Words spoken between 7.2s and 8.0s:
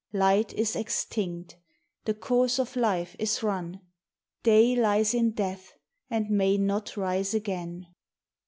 again.